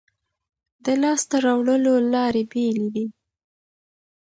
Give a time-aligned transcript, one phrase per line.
[0.85, 3.05] د لاسته راوړلو لارې بېلې دي.